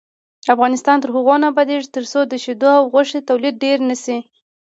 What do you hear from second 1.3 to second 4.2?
نه ابادیږي، ترڅو د شیدو او غوښې تولید ډیر نشي.